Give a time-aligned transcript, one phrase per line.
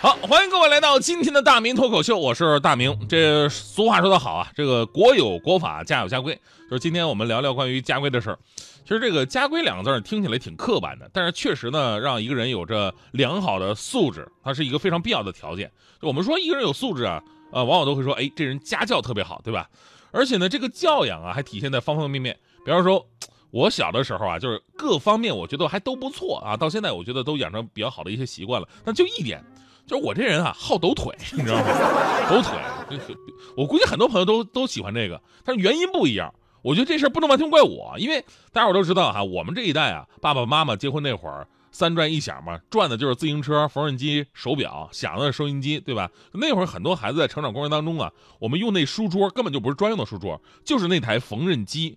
[0.00, 2.96] 好，欢迎各位来到今天的大明脱口秀，我是大明。
[3.08, 6.40] 这俗话说得好啊，这个国有国法，家有家规。
[6.70, 8.38] 就是今天我们聊聊关于家规的事儿。
[8.54, 15.68] 其实这个家规两个字听起来挺刻板的，但是确实呢，让一个人有着良好的素质，它是一个非常必要的条件。
[16.00, 19.68] 我们说一个人有素质啊，呃，往往都会说，哎，这人家教特别好，对吧？
[20.12, 22.38] 而且呢，这个教养啊，还体现在方方面面。
[22.64, 23.04] 比方说，
[23.50, 28.68] 我小的时候啊，就是各方面我觉得还都不错啊，到现在我觉得都养成比较好的一些习惯了。
[28.84, 29.44] 但就一点。
[29.88, 31.64] 就是我这人啊，好抖腿， 你知道吗？
[32.30, 33.16] 抖腿，
[33.56, 36.32] 我估计很多朋友都都喜欢这个，但是原因不一样。
[36.60, 38.20] 我觉得这事儿不能完全怪我，因为
[38.52, 46.10] 大家伙都知道哈，我们这一代啊，爸爸妈妈结婚那会儿，三转一响嘛，转的就是自行车、缝纫机、手表，响的是收音机，对吧？
[46.32, 51.96] 那会儿很多孩子在成长过程当中啊，我们用那书桌根本就不是专用的书桌，就是那台缝纫机。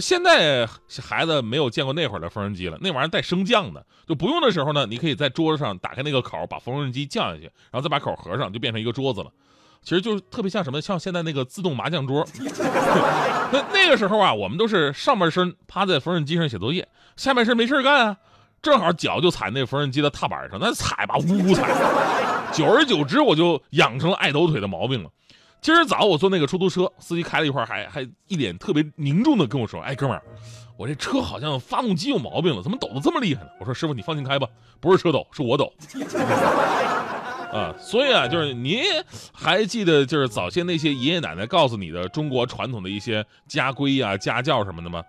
[0.00, 0.68] 现在
[1.00, 9.30] 孩子没有见过那会儿的缝纫机了，那玩意儿带升降的，就不用的时候呢，你可以在桌子上打开那个口，把缝纫机降下去，然后再把口合上，就变成一个桌子了。
[9.82, 12.26] 其实就是特别像什么，像现在那个自动麻将桌。
[13.52, 18.16] 那那个时候啊，我们都是上半身趴在缝纫机上写作业，下半身没事干啊，
[18.62, 21.68] 正好脚就踩那缝纫机的踏板上，那踩吧，呜呜踩。
[22.52, 25.10] 久而久之，我就养成了爱抖腿的毛病了。
[25.64, 30.22] 今儿早我坐那个出租车，司机开了一会儿，还还一脸特别凝重的跟我说：“哎，哥们儿，
[30.76, 34.46] 我这车好像发动机有毛病了，怎么抖得这么厉害呢？”我说：“师傅，你放心开吧，
[34.78, 35.72] 不是车抖，是我抖。”
[37.50, 38.82] 啊，所以啊，就是您
[39.32, 45.02] 还记得就是早先那些爷爷奶奶告诉你的中国传统的一些家规啊、家教什么的吗？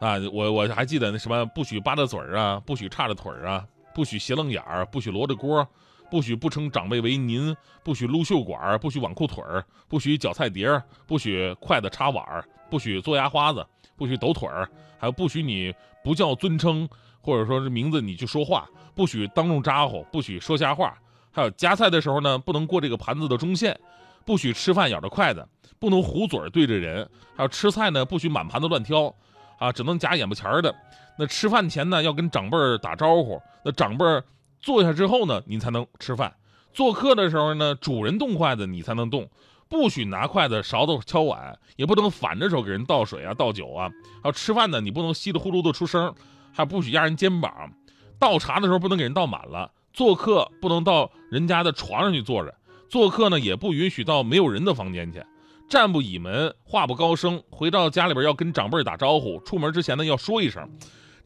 [0.00, 3.62] 啊，我我还记得那什么，不许扒着嘴儿啊，不许叉着腿儿啊，
[3.94, 5.68] 不许斜楞眼儿，不许罗着锅。
[6.10, 16.88] 不许不称长辈为您，不许撸袖管，不许挽裤腿儿，不许搅菜碟儿，不许筷子插碗儿，不许做牙花子，不许抖腿儿，还有不许你不叫尊称
[17.20, 20.96] 或者说是名字你去说话，不许当众咋呼，不许说瞎话，
[21.30, 23.78] 还有夹菜的时候呢，不能过这个盘子的中线，
[24.24, 25.46] 不许吃饭咬着筷子，
[25.78, 29.14] 不能糊嘴对着人，还有吃菜呢不许满盘子乱挑，
[29.58, 30.74] 啊，只能夹眼巴前儿的。
[31.18, 34.24] 那吃饭前呢要跟长辈儿打招呼，那长辈儿。
[34.60, 36.34] 坐下之后呢，你才能吃饭。
[36.72, 39.28] 做客的时候呢，主人动筷子，你才能动。
[39.68, 43.90] 不许拿筷子、勺子敲碗，也不能反着手给人倒水啊、倒酒啊。
[44.22, 46.14] 还有吃饭呢，你不能稀里呼噜的出声，
[46.52, 47.72] 还不许压人肩膀。
[48.18, 49.70] 倒茶的时候不能给人倒满了。
[49.92, 52.54] 做客不能到人家的床上去坐着。
[52.88, 55.22] 做客呢，也不允许到没有人的房间去。
[55.68, 57.42] 站不倚门，话不高声。
[57.50, 60.66] 回到家里边要跟长辈打招呼，出门之前呢要说一声。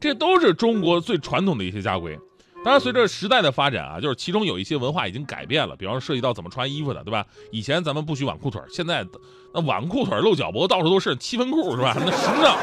[0.01, 2.19] 这都是中国最传统的一些家规。
[2.63, 5.75] 当然，随着时代的发展啊，就是其中有一些文化已经改变了。
[5.75, 7.25] 比方说，涉及到怎么穿衣服的，对吧？
[7.51, 9.05] 以前咱们不许挽裤腿，现在
[9.53, 11.93] 那挽裤腿露脚脖，到处都是七分裤，是吧？
[11.99, 12.57] 那时尚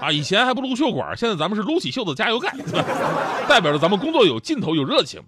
[0.00, 0.12] 啊！
[0.12, 2.54] 以前还不撸袖管，现在咱们是撸起袖子加油干，
[3.48, 5.20] 代表着咱们工作有劲头、有热情。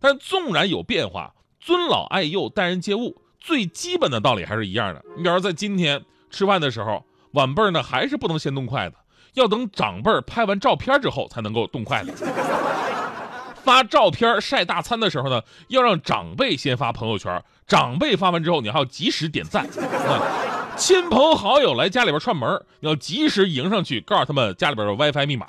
[0.00, 5.04] 但纵然有变化，尊老爱幼、待人接物，最基本的道理还是一样的。
[5.16, 8.96] 你比方说，在今天吃饭的时候，晚辈呢还是不能先动筷子，
[9.34, 12.26] 要等长辈拍完照片之后才能够动筷子。
[13.64, 19.68] 发照片晒大餐的时候呢，要让长辈先发朋友圈，长辈发完之后，你还要及时点赞。
[20.76, 25.46] 亲朋好友来家里边串门，你要及时迎上去，告诉他们家里边的 WiFi 密码。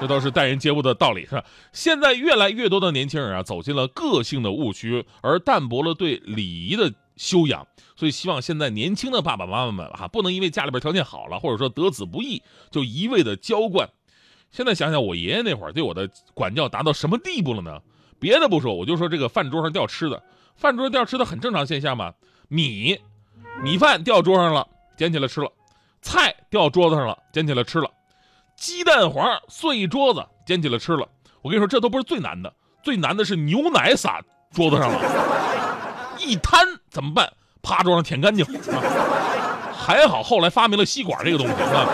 [0.00, 1.42] 这都是待人接物的道理，是吧？
[1.72, 7.66] 现在越来越多的年轻人啊，走进了个性的误区，而淡薄了对礼仪的修养。
[7.96, 12.40] 所以，希望现在年轻的爸爸妈妈们啊，不能因为家里边条件好了，或者说得子不易，
[12.70, 13.88] 就一味的娇惯。
[14.50, 17.80] 现在想想，我爷爷那会儿对我的管教达到什么地步了呢？
[18.18, 20.22] 别的不说，我就说这个饭桌上掉吃的，
[20.56, 22.12] 饭桌上掉吃的很正常现象嘛。
[22.48, 22.98] 米，
[23.62, 24.66] 米饭掉桌上了，
[24.96, 25.48] 捡起来吃了；
[26.02, 27.88] 菜掉桌子上了，捡起来吃了；
[28.56, 31.06] 鸡蛋黄碎一桌子，捡起来吃了。
[31.42, 32.52] 我跟你说，这都不是最难的，
[32.82, 34.20] 最难的是牛奶洒
[34.52, 35.00] 桌子上了，
[36.18, 37.32] 一摊怎么办？
[37.60, 38.46] 趴桌上舔干净。
[39.72, 41.86] 还好后来发明了吸管这个东西啊。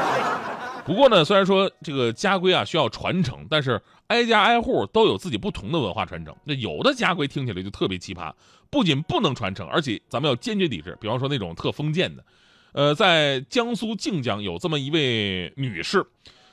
[0.84, 6.34] 不过呢，虽然说这个家规啊需要传承，但是挨家挨户都有自己不同的文化传承。
[6.44, 8.32] 那有的家规听起来就特别奇葩，
[8.68, 10.96] 不仅不能传承，而且咱们要坚决抵制。
[11.00, 12.24] 比方说那种特封建的，
[12.72, 16.04] 呃，在江苏靖江有这么一位女士，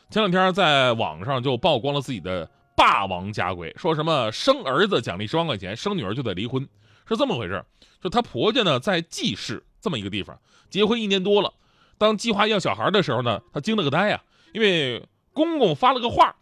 [0.10, 6.66] 前两天在网上就曝光了自己的霸王家规，说什么生儿子奖励十万块钱，生女儿就得离婚，
[7.06, 7.64] 是这么回事。
[8.02, 10.40] 就她婆家呢在济市这么一个地方，
[10.70, 11.54] 结婚一年多了，
[12.02, 14.20] 当计划要小孩的时候呢，她惊了个呆呀，
[14.54, 16.36] 因为公公发了个话，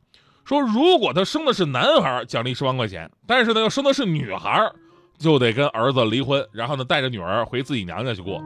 [0.46, 4.72] 说如果她生的是男孩，奖励十万块钱，但是呢要生的是女孩，
[5.18, 8.42] 就得跟儿子离婚，然后呢带着女儿回自己娘家去过。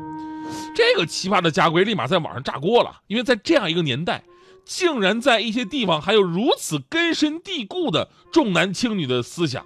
[0.76, 4.24] 这个奇葩的家规立马在网上炸锅了，因为在这样一个年代。
[4.66, 9.66] 竟然在一些地方还有如此根深蒂固的重男轻女的思想，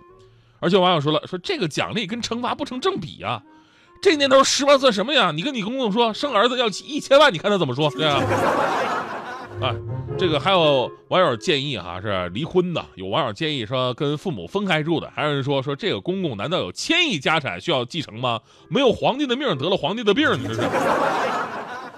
[0.59, 3.44] 而且网友说了，说这个奖励跟惩罚不成正比啊！
[4.01, 5.31] 这年头十万算什么呀？
[5.31, 7.89] 你跟你公公说生儿子要一千万，你看他怎么说？
[7.91, 8.21] 对啊，
[9.61, 9.75] 啊，
[10.17, 18.39] 这个还有网友建议哈是离婚的，有网友建议说跟父母分开住的，还有人说说这个公公难道有千亿家产需要继承吗？
[18.69, 20.61] 没有皇帝的命得了皇帝的病，你这是。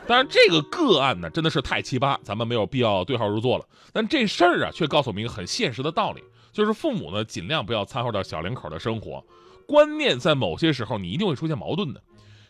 [0.07, 3.65] 当然，这个个案呢，真的是太奇葩，咱们没有必要对号入座了。
[3.93, 9.23] 但这事儿啊，却告诉我们一个很现实的道理，就是父母呢，尽量不要掺和到小两口的生活。
[9.69, 12.01] 观念在某些时候，你一定会出现矛盾的。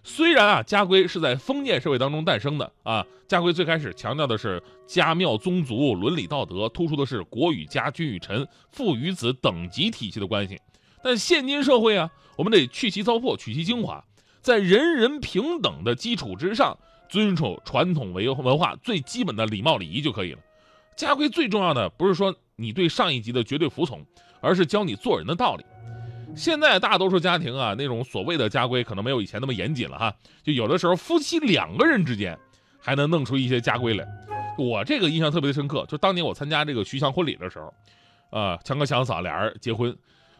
[0.05, 10.57] 虽然啊，家规是在封建社会当中诞生的啊，家规最开始强调的是家庙宗族伦理道德，突出的是国与家、君与臣、父与子等级体系的关系。
[11.03, 14.01] 但现今社会啊，我们得去其糟粕，取其精华，
[14.41, 16.77] 在人人平等的基础之上。
[17.09, 20.39] 遵守传统文文化最基本的礼貌礼仪就可以了。
[20.95, 24.05] 家规最重要的不是说你对上一级的绝对服从，
[24.41, 25.65] 而是教你做人的道理。
[26.35, 30.13] 现在大多数家庭啊，那种所谓的家规可能没有以前那么严谨了哈。
[30.43, 32.37] 就有的时候夫妻两个人之间
[32.79, 34.07] 还能弄出一些家规来。
[34.57, 37.73] 我这个印象特别的深刻，就当年我参加这个徐强婚礼的时候，
[38.31, 39.95] 呃，强哥强嫂俩人结婚，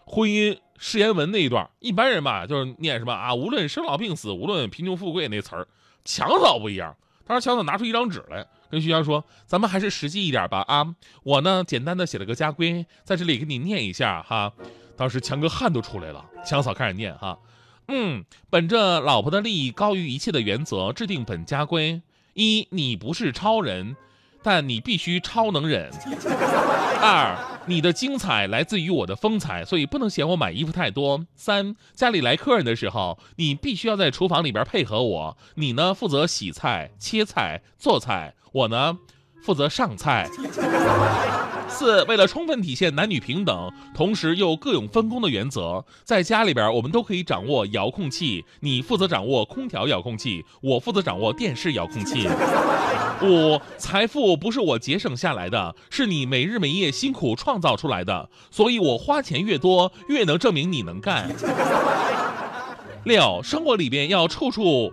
[0.06, 5.68] 婚姻誓言文那一段，一般人吧就是念什么啊，无论生老病死，无论贫穷富贵那词儿。
[6.06, 6.96] 强嫂不一样，
[7.26, 10.96] 当时强嫂拿出一张纸来，跟徐强说：“咱们还是实际一点吧啊！
[11.24, 14.54] 我呢，简单的写了个家规，在这里给你念一下哈。”
[15.00, 16.26] 当时强哥汗都出来了。
[16.46, 17.40] 强嫂开始念哈
[17.88, 22.02] ：“嗯，本着老婆的利益高于一切的原则，制定本家规。
[22.34, 23.96] 一，你不是超人，
[24.44, 25.90] 但你必须超能忍。
[27.02, 31.24] 二。”你的精彩来自于我的风采，所以不能嫌我买衣服太多。
[31.36, 35.38] 三，家里来客人的时候，你必须要在厨房里边配合我。
[35.54, 38.98] 你呢，负责洗菜、切菜、做菜，我呢，
[39.44, 40.28] 负责上菜。
[41.70, 52.28] 四，为了充分体现男女平等，同时又各有分工的原则，在家里边我们都可以掌握遥控器，你负责掌握空调遥控器，我负责掌握电视遥控器。
[53.22, 61.30] 五，财富不是我节省下来的，是你每日每夜辛苦创造出来的，所以我花钱越多，越能证明你能干。
[63.06, 64.92] 六，生活里边要处处。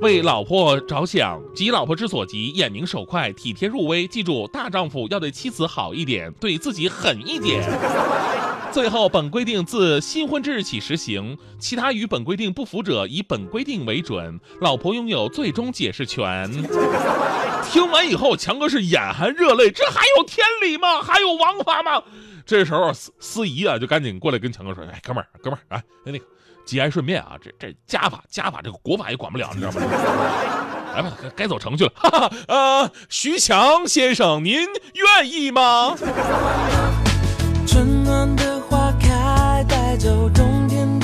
[0.00, 4.06] 为老婆着想，急老婆之所急，眼明手快，体贴入微。
[4.06, 7.62] 记住，大丈夫要对妻子好一点，对自己狠一点。
[8.72, 14.38] 最后，本规定自新婚之日起实行，其他与本规定不符者，以本规定为准。
[14.60, 16.50] 老婆拥有最终解释权。
[17.70, 21.00] 听完以后，强哥是眼含热泪，这还有天理吗？
[21.00, 22.02] 还有王法吗？
[22.44, 26.24] 这时候，司司仪啊，就赶紧过来跟强哥说：“哎，哥们儿，哥们儿，哎，那个。”
[26.64, 29.80] 节哀顺变啊，这这家法家法，这个国法也管不了，你知道吗？
[30.94, 31.92] 来吧，该走程序了。
[31.96, 35.96] 哈哈，呃，徐强先生，您愿意吗？
[37.66, 41.03] 春暖的花开，带走冬天的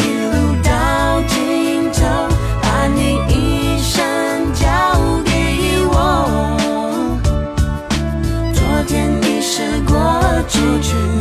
[10.61, 11.20] 不去。